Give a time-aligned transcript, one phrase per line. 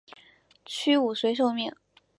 [0.65, 1.71] 屈武遂受命。